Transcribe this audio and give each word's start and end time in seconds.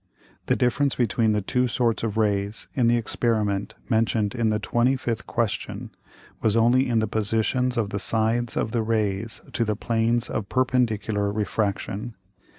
The 0.47 0.55
difference 0.55 0.95
between 0.95 1.33
the 1.33 1.43
two 1.43 1.67
sorts 1.67 2.01
of 2.01 2.17
Rays 2.17 2.67
in 2.73 2.87
the 2.87 2.97
Experiment 2.97 3.75
mention'd 3.87 4.33
in 4.33 4.49
the 4.49 4.59
25th 4.59 5.27
Question, 5.27 5.91
was 6.41 6.57
only 6.57 6.89
in 6.89 6.97
the 6.97 7.07
Positions 7.07 7.77
of 7.77 7.91
the 7.91 7.99
Sides 7.99 8.57
of 8.57 8.71
the 8.71 8.81
Rays 8.81 9.41
to 9.53 9.63
the 9.63 9.75
Planes 9.75 10.27
of 10.27 10.49
perpendicular 10.49 11.31
Refraction. 11.31 12.15